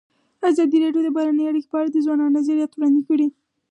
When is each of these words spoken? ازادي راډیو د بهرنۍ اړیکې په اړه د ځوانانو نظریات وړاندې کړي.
ازادي 0.49 0.77
راډیو 0.83 1.05
د 1.05 1.09
بهرنۍ 1.15 1.45
اړیکې 1.47 1.69
په 1.71 1.77
اړه 1.79 1.89
د 1.91 1.97
ځوانانو 2.05 2.35
نظریات 2.37 2.71
وړاندې 2.73 3.01
کړي. 3.07 3.27